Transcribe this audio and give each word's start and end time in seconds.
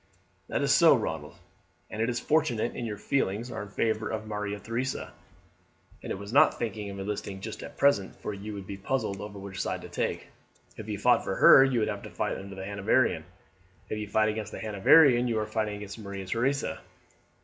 "That 0.47 0.63
is 0.63 0.73
so, 0.73 0.95
Ronald, 0.95 1.35
and 1.91 2.01
it's 2.01 2.19
fortunate, 2.19 2.75
if 2.75 2.85
your 2.85 2.97
feelings 2.97 3.51
are 3.51 3.61
in 3.61 3.69
favour 3.69 4.09
of 4.09 4.25
Maria 4.25 4.59
Theresa, 4.59 5.13
that 6.01 6.17
we 6.17 6.25
are 6.25 6.31
not 6.33 6.57
thinking 6.57 6.89
of 6.89 6.97
enlisting 6.97 7.39
just 7.39 7.61
at 7.61 7.77
present, 7.77 8.15
for 8.15 8.33
you 8.33 8.55
would 8.55 8.65
be 8.65 8.77
puzzled 8.77 9.19
which 9.35 9.61
side 9.61 9.83
to 9.83 9.89
take. 9.89 10.29
If 10.75 10.89
you 10.89 10.97
fought 10.97 11.23
for 11.23 11.35
her 11.35 11.63
you 11.63 11.77
would 11.77 11.87
have 11.87 12.01
to 12.01 12.09
fight 12.09 12.39
under 12.39 12.55
the 12.55 12.65
Hanoverian; 12.65 13.25
if 13.91 13.99
you 13.99 14.07
fight 14.07 14.29
against 14.29 14.51
the 14.51 14.59
Hanoverian 14.59 15.27
you 15.27 15.37
are 15.37 15.45
fighting 15.45 15.75
against 15.75 15.99
Maria 15.99 16.25
Theresa." 16.25 16.79